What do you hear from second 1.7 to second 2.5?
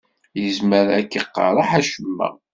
acemma.